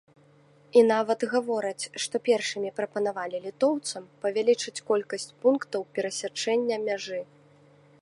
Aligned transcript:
І 0.79 0.81
нават 0.91 1.19
гавораць, 1.33 1.89
што 2.05 2.15
першымі 2.29 2.73
прапанавалі 2.81 3.43
літоўцам 3.45 4.03
павялічыць 4.27 4.77
колькасць 4.91 5.31
пунктаў 5.45 5.81
перасячэння 5.97 6.75
мяжы. 6.91 7.21